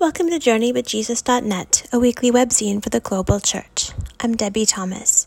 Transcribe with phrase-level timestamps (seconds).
[0.00, 3.90] Welcome to JourneyWithJesus.net, a weekly webzine for the global church.
[4.18, 5.26] I'm Debie Thomas.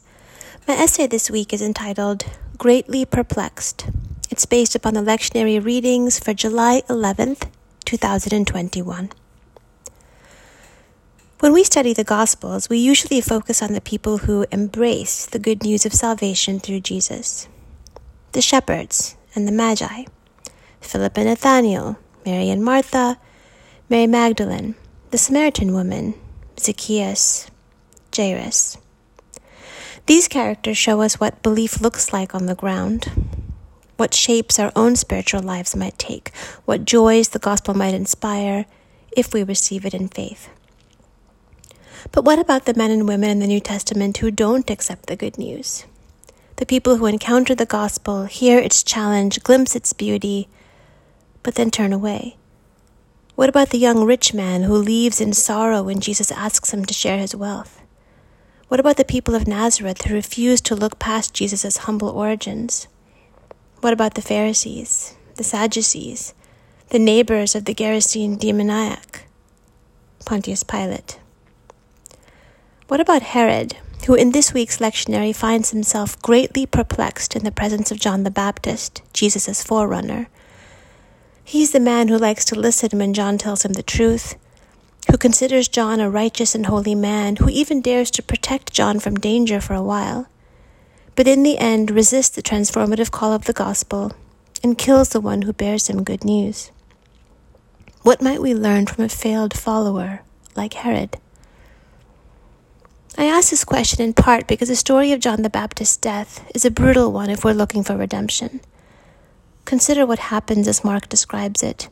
[0.68, 2.26] My essay this week is entitled
[2.58, 3.86] Greatly Perplexed.
[4.32, 7.52] It's based upon the lectionary readings for July 11th,
[7.86, 9.12] 2021.
[11.40, 15.62] When we study the Gospels, we usually focus on the people who embrace the good
[15.62, 17.48] news of salvation through Jesus
[18.32, 20.06] the shepherds and the Magi,
[20.82, 23.20] Philip and Nathanael, Mary and Martha,
[23.94, 24.74] Mary Magdalene,
[25.12, 26.16] the Samaritan woman,
[26.60, 27.46] Zacchaeus,
[28.12, 28.80] Jairus.
[30.08, 33.12] These characters show us what belief looks like on the ground,
[33.98, 38.66] what shapes our own spiritual lives might take, what joys the gospel might inspire
[39.16, 40.50] if we receive it in faith.
[42.12, 45.16] But what about the men and women in the New Testament who don't accept the
[45.16, 45.86] good news?
[46.56, 50.48] The people who encounter the gospel, hear its challenge, glimpse its beauty,
[51.44, 52.38] but then turn away.
[53.36, 56.94] What about the young rich man who leaves in sorrow when Jesus asks him to
[56.94, 57.82] share his wealth?
[58.68, 62.88] What about the people of Nazareth who refuse to look past Jesus' humble origins?
[63.82, 66.36] What about the Pharisees, the Sadducees,
[66.90, 69.24] the neighbors of the Gerasene demoniac,
[70.26, 71.20] Pontius Pilate?
[72.88, 77.90] What about Herod, who in this week's lectionary finds himself greatly perplexed in the presence
[77.90, 80.30] of John the Baptist, Jesus' forerunner?
[81.44, 84.36] He's the man who likes to listen when John tells him the truth,
[85.12, 89.16] who considers John a righteous and holy man, who even dares to protect John from
[89.16, 90.28] danger for a while,
[91.16, 94.14] but in the end resists the transformative call of the gospel
[94.64, 96.72] and kills the one who bears him good news.
[98.02, 100.22] What might we learn from a failed follower
[100.56, 101.18] like Herod?
[103.18, 106.66] I ask this question in part because the story of John the Baptist's death is
[106.66, 108.62] a brutal one if we're looking for redemption.
[109.74, 111.90] Consider what happens as Mark describes it.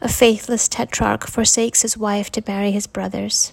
[0.00, 3.52] A faithless tetrarch forsakes his wife to marry his brothers.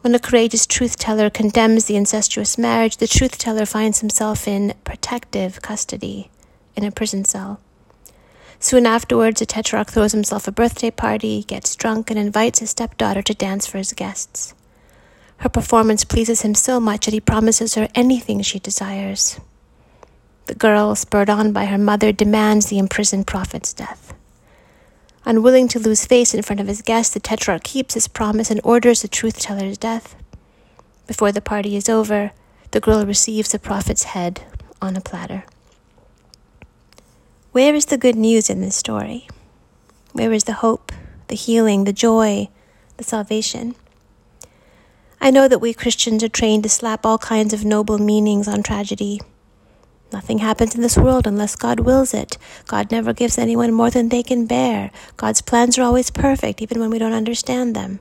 [0.00, 4.74] When a courageous truth teller condemns the incestuous marriage, the truth teller finds himself in
[4.82, 6.32] protective custody
[6.74, 7.60] in a prison cell.
[8.58, 13.22] Soon afterwards, the tetrarch throws himself a birthday party, gets drunk, and invites his stepdaughter
[13.22, 14.52] to dance for his guests.
[15.36, 19.38] Her performance pleases him so much that he promises her anything she desires.
[20.48, 24.14] The girl, spurred on by her mother, demands the imprisoned prophet's death.
[25.26, 28.58] Unwilling to lose face in front of his guests, the tetrarch keeps his promise and
[28.64, 30.16] orders the truth teller's death.
[31.06, 32.32] Before the party is over,
[32.70, 34.40] the girl receives the prophet's head
[34.80, 35.44] on a platter.
[37.52, 39.28] Where is the good news in this story?
[40.12, 40.92] Where is the hope,
[41.26, 42.48] the healing, the joy,
[42.96, 43.74] the salvation?
[45.20, 48.62] I know that we Christians are trained to slap all kinds of noble meanings on
[48.62, 49.20] tragedy
[50.12, 52.38] Nothing happens in this world unless God wills it.
[52.66, 54.90] God never gives anyone more than they can bear.
[55.16, 58.00] God's plans are always perfect, even when we don't understand them.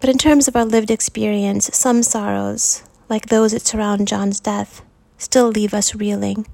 [0.00, 4.82] But in terms of our lived experience, some sorrows, like those that surround John's death,
[5.16, 6.46] still leave us reeling.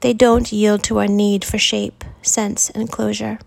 [0.00, 3.38] They don't yield to our need for shape, sense, and closure.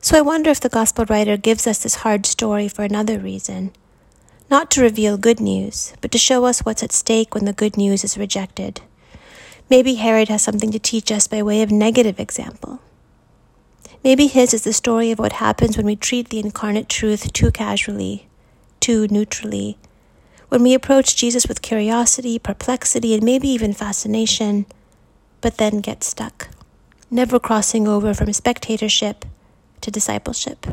[0.00, 3.72] So I wonder if the gospel writer gives us this hard story for another reason
[4.50, 7.76] not to reveal good news, but to show us what's at stake when the good
[7.76, 8.80] news is rejected.
[9.70, 12.80] Maybe Herod has something to teach us by way of negative example.
[14.02, 17.50] Maybe his is the story of what happens when we treat the incarnate truth too
[17.50, 18.28] casually,
[18.78, 19.78] too neutrally,
[20.50, 24.66] when we approach Jesus with curiosity, perplexity, and maybe even fascination,
[25.40, 26.48] but then get stuck,
[27.10, 29.24] never crossing over from spectatorship
[29.80, 30.66] to discipleship.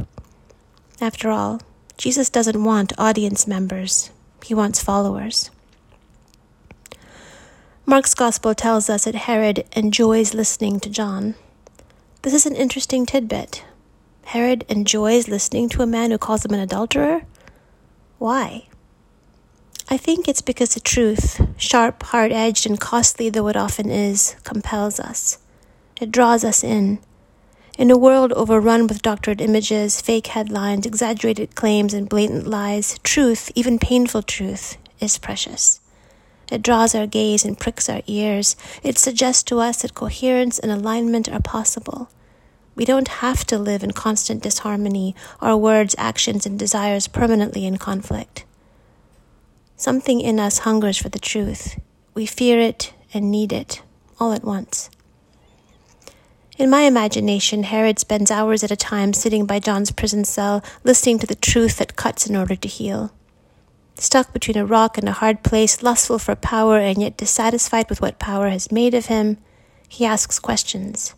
[0.99, 1.61] After all,
[2.01, 4.09] Jesus doesn't want audience members,
[4.43, 5.51] he wants followers.
[7.85, 11.35] Mark's Gospel tells us that Herod enjoys listening to John.
[12.23, 13.63] This is an interesting tidbit.
[14.23, 17.21] Herod enjoys listening to a man who calls him an adulterer?
[18.17, 18.65] Why?
[19.87, 24.35] I think it's because the truth, sharp, hard edged, and costly though it often is,
[24.43, 25.37] compels us.
[26.01, 26.97] It draws us in.
[27.81, 33.51] In a world overrun with doctored images, fake headlines, exaggerated claims, and blatant lies, truth,
[33.55, 35.79] even painful truth, is precious.
[36.51, 38.55] It draws our gaze and pricks our ears.
[38.83, 42.11] It suggests to us that coherence and alignment are possible.
[42.75, 47.77] We don't have to live in constant disharmony, our words, actions, and desires permanently in
[47.77, 48.45] conflict.
[49.75, 51.79] Something in us hungers for the truth.
[52.13, 53.81] We fear it and need it
[54.19, 54.91] all at once.
[56.61, 61.17] In my imagination, Herod spends hours at a time sitting by John's prison cell, listening
[61.17, 63.11] to the truth that cuts in order to heal.
[63.95, 67.99] Stuck between a rock and a hard place, lustful for power and yet dissatisfied with
[67.99, 69.39] what power has made of him,
[69.89, 71.15] he asks questions.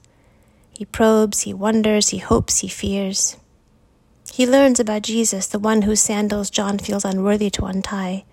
[0.72, 3.36] He probes, he wonders, he hopes, he fears.
[4.32, 8.24] He learns about Jesus, the one whose sandals John feels unworthy to untie.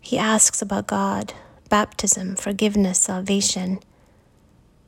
[0.00, 1.34] He asks about God,
[1.68, 3.78] baptism, forgiveness, salvation.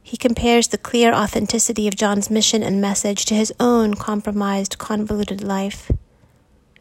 [0.09, 5.43] He compares the clear authenticity of John's mission and message to his own compromised, convoluted
[5.43, 5.91] life.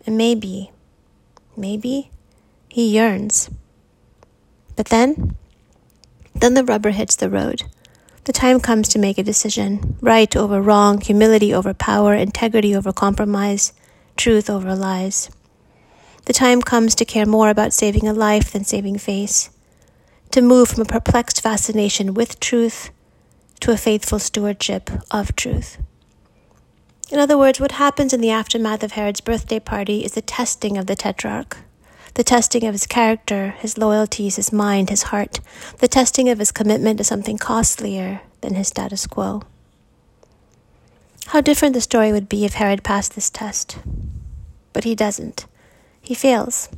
[0.06, 0.72] And maybe,
[1.58, 2.10] maybe,
[2.70, 3.50] he yearns.
[4.78, 5.36] But then,
[6.36, 7.64] then the rubber hits the road.
[8.24, 12.94] The time comes to make a decision right over wrong, humility over power, integrity over
[12.94, 13.74] compromise,
[14.16, 15.30] truth over lies.
[16.28, 19.50] The time comes to care more about saving a life than saving face,
[20.32, 22.90] to move from a perplexed fascination with truth
[23.60, 25.78] to a faithful stewardship of truth.
[27.10, 30.78] In other words, what happens in the aftermath of Herod's birthday party is the testing
[30.78, 31.58] of the tetrarch,
[32.16, 35.40] the testing of his character, his loyalties, his mind, his heart,
[35.78, 39.44] the testing of his commitment to something costlier than his status quo.
[41.28, 43.78] How different the story would be if Herod passed this test.
[44.74, 45.46] But he doesn't.
[46.02, 46.70] He fails.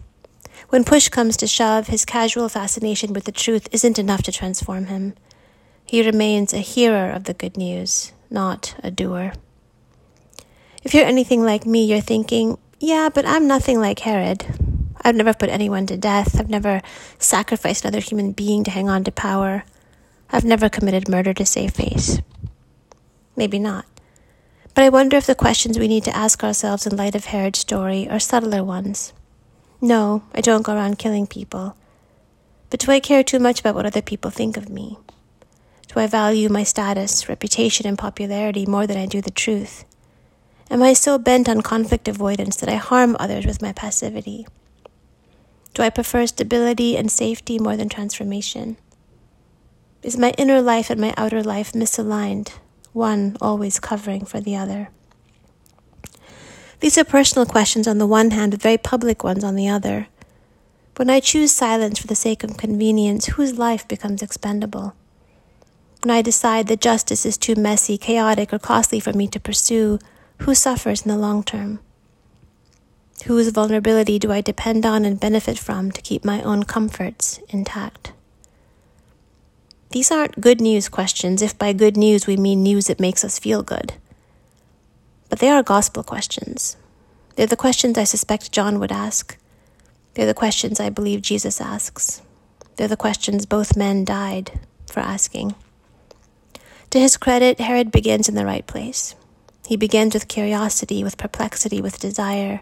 [0.69, 4.85] When push comes to shove, his casual fascination with the truth isn't enough to transform
[4.85, 5.13] him.
[5.89, 9.33] He remains a hearer of the good news, not a doer.
[10.83, 14.45] If you're anything like me, you're thinking, yeah, but I'm nothing like Herod.
[15.01, 16.39] I've never put anyone to death.
[16.39, 16.83] I've never
[17.17, 19.63] sacrificed another human being to hang on to power.
[20.29, 22.19] I've never committed murder to save face.
[23.35, 23.85] Maybe not.
[24.75, 27.57] But I wonder if the questions we need to ask ourselves in light of Herod's
[27.57, 29.11] story are subtler ones.
[29.81, 31.75] No, I don't go around killing people.
[32.69, 34.99] But do I care too much about what other people think of me?
[35.89, 39.85] Do I value my status, reputation, and popularity more than I do the truth?
[40.69, 44.45] Am I so bent on conflict avoidance that I harm others with my passivity?
[45.73, 48.77] Do I prefer stability and safety more than transformation?
[50.03, 52.51] Is my inner life and my outer life misaligned,
[52.93, 54.89] one always covering for the other?
[56.81, 60.07] These are personal questions on the one hand, but very public ones on the other.
[60.97, 64.93] When I choose silence for the sake of convenience, whose life becomes expendable?
[66.01, 69.99] When I decide that justice is too messy, chaotic, or costly for me to pursue,
[70.39, 71.79] who suffers in the long term?
[73.25, 78.13] Whose vulnerability do I depend on and benefit from to keep my own comforts intact?
[79.91, 83.39] These aren't good news questions, if by good news we mean news that makes us
[83.39, 83.93] feel good.
[85.27, 86.77] But they are gospel questions.
[87.35, 89.37] They're the questions I suspect John would ask.
[90.13, 92.21] They're the questions I believe Jesus asks.
[92.77, 95.55] They're the questions both men died for asking.
[96.91, 99.15] To his credit, Herod begins in the right place.
[99.67, 102.61] He begins with curiosity, with perplexity, with desire.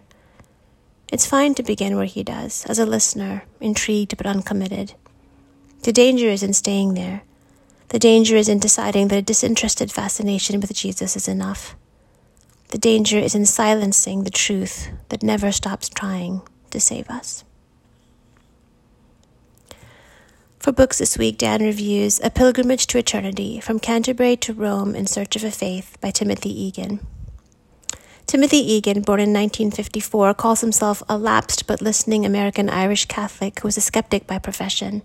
[1.10, 4.96] It's fine to begin where he does, as a listener, intrigued but uncommitted.
[5.84, 7.24] The danger is in staying there.
[7.90, 11.78] The danger is in deciding that a disinterested fascination with Jesus is enough.
[12.70, 16.42] The danger is in silencing the truth that never stops trying
[16.72, 17.46] to save us.
[20.68, 25.08] For books this week, Dan reviews A Pilgrimage to Eternity From Canterbury to Rome in
[25.08, 27.00] Search of a Faith by Timothy Egan.
[28.26, 33.70] Timothy Egan, born in 1954, calls himself a lapsed but listening American Irish Catholic who
[33.70, 35.04] is a skeptic by profession.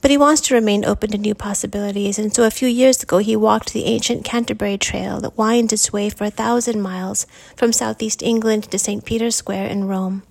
[0.00, 3.18] But he wants to remain open to new possibilities, and so a few years ago
[3.18, 7.74] he walked the ancient Canterbury Trail that winds its way for a thousand miles from
[7.74, 9.04] southeast England to St.
[9.04, 10.22] Peter's Square in Rome.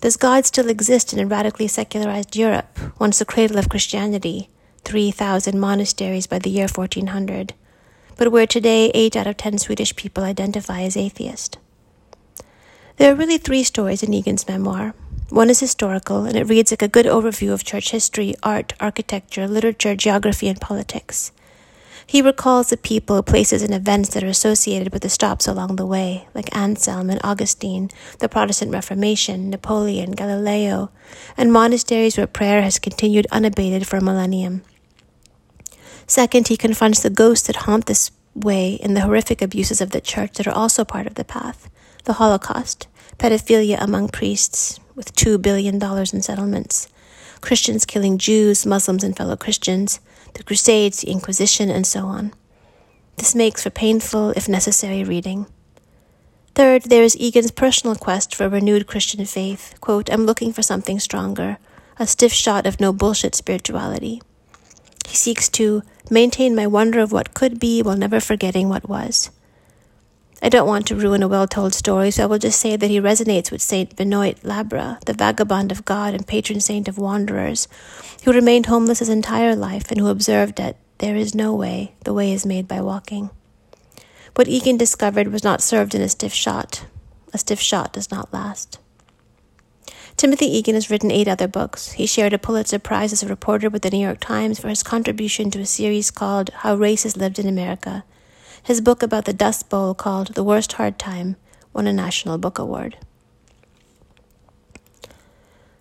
[0.00, 4.48] Does God still exist in a radically secularized Europe, once the cradle of Christianity,
[4.84, 7.52] 3,000 monasteries by the year 1400,
[8.16, 11.58] but where today 8 out of 10 Swedish people identify as atheist?
[12.96, 14.94] There are really three stories in Egan's memoir.
[15.28, 19.46] One is historical, and it reads like a good overview of church history, art, architecture,
[19.46, 21.30] literature, geography, and politics.
[22.10, 25.86] He recalls the people, places, and events that are associated with the stops along the
[25.86, 27.88] way, like Anselm and Augustine,
[28.18, 30.90] the Protestant Reformation, Napoleon, Galileo,
[31.36, 34.62] and monasteries where prayer has continued unabated for a millennium.
[36.08, 40.00] Second, he confronts the ghosts that haunt this way in the horrific abuses of the
[40.00, 41.70] church that are also part of the path
[42.06, 42.88] the Holocaust,
[43.18, 46.88] pedophilia among priests, with $2 billion in settlements,
[47.40, 50.00] Christians killing Jews, Muslims, and fellow Christians,
[50.34, 52.32] the Crusades, the Inquisition, and so on.
[53.16, 55.46] This makes for painful, if necessary, reading.
[56.54, 59.74] Third, there is Egan's personal quest for a renewed Christian faith.
[59.80, 61.58] Quote, I'm looking for something stronger,
[61.98, 64.20] a stiff shot of no bullshit spirituality.
[65.06, 69.30] He seeks to maintain my wonder of what could be while never forgetting what was.
[70.42, 72.88] I don't want to ruin a well told story, so I will just say that
[72.88, 77.68] he resonates with Saint Benoit Labre, the vagabond of God and patron saint of wanderers,
[78.24, 82.14] who remained homeless his entire life and who observed that there is no way, the
[82.14, 83.28] way is made by walking.
[84.34, 86.86] What Egan discovered was not served in a stiff shot.
[87.34, 88.78] A stiff shot does not last.
[90.16, 91.92] Timothy Egan has written eight other books.
[91.92, 94.82] He shared a Pulitzer Prize as a reporter with the New York Times for his
[94.82, 98.04] contribution to a series called How Race Is Lived in America.
[98.62, 101.36] His book about the Dust Bowl, called The Worst Hard Time,
[101.72, 102.96] won a National Book Award.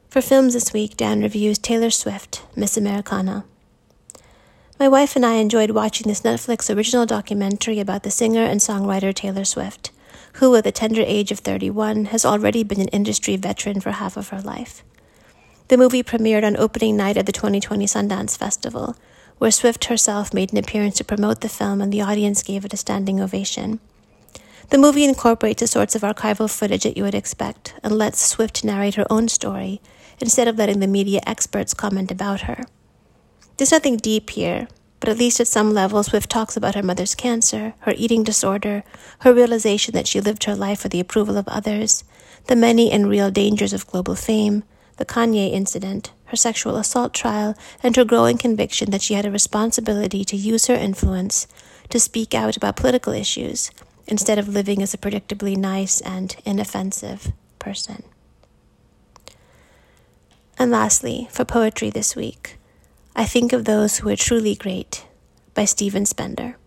[0.10, 3.46] For films this week, Dan reviews Taylor Swift, Miss Americana.
[4.80, 9.14] My wife and I enjoyed watching this Netflix original documentary about the singer and songwriter
[9.14, 9.92] Taylor Swift
[10.34, 14.18] who, at the tender age of 31, has already been an industry veteran for half
[14.18, 14.84] of her life.
[15.68, 18.96] The movie premiered on opening night of the 2020 Sundance Festival,
[19.40, 22.74] where Swift herself made an appearance to promote the film and the audience gave it
[22.74, 23.80] a standing ovation.
[24.70, 28.64] The movie incorporates the sorts of archival footage that you would expect and lets Swift
[28.64, 29.82] narrate her own story
[30.20, 32.66] instead of letting the media experts comment about her.
[33.58, 34.68] There's nothing deep here,
[35.00, 38.84] but at least at some level, Swift talks about her mother's cancer, her eating disorder,
[39.20, 42.04] her realization that she lived her life for the approval of others,
[42.48, 44.64] the many and real dangers of global fame,
[44.98, 49.32] the Kanye incident, her sexual assault trial, and her growing conviction that she had a
[49.32, 51.48] responsibility to use her influence
[51.90, 53.72] to speak out about political issues
[54.08, 58.04] instead of living as a predictably nice and inoffensive person.
[60.58, 62.58] And lastly, for poetry this week,
[63.16, 65.06] I think of those who are truly great
[65.54, 66.58] by Stephen Spender.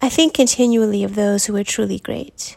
[0.00, 2.56] I think continually of those who are truly great,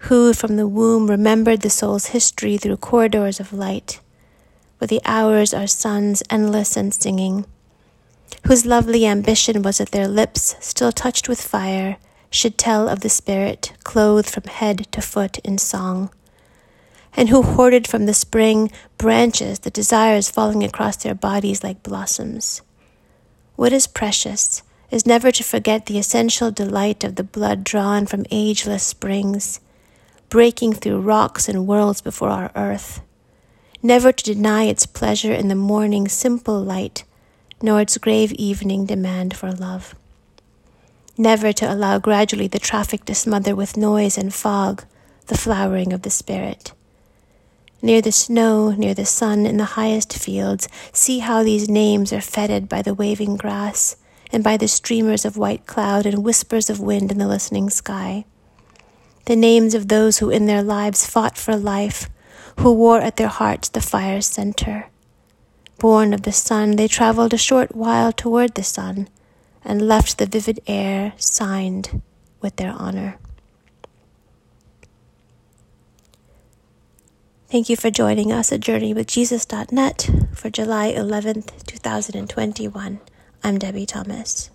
[0.00, 4.00] who from the womb remembered the soul's history through corridors of light,
[4.78, 7.46] where the hours are suns endless and singing,
[8.46, 11.96] whose lovely ambition was that their lips, still touched with fire,
[12.30, 16.10] should tell of the spirit clothed from head to foot in song
[17.16, 22.62] and who hoarded from the spring branches, the desires falling across their bodies like blossoms.
[23.56, 28.26] What is precious is never to forget the essential delight of the blood drawn from
[28.30, 29.60] ageless springs,
[30.28, 33.00] breaking through rocks and worlds before our earth,
[33.84, 37.04] never to deny its pleasure in the morning simple light,
[37.62, 39.94] nor its grave evening demand for love.
[41.16, 44.84] Never to allow gradually the traffic to smother with noise and fog
[45.28, 46.72] the flowering of the spirit
[47.84, 52.20] near the snow, near the sun, in the highest fields, see how these names are
[52.22, 53.96] fetid by the waving grass,
[54.32, 58.24] and by the streamers of white cloud and whispers of wind in the listening sky.
[59.26, 62.08] The names of those who in their lives fought for life,
[62.58, 64.88] who wore at their hearts the fire's center.
[65.78, 69.08] Born of the sun, they traveled a short while toward the sun,
[69.64, 72.02] and left the vivid air signed
[72.40, 73.18] with their honor.
[77.50, 83.00] Thank you for joining us at JourneyWithJesus.net for July 11th, 2021.
[83.44, 84.50] I'm Debie Thomas.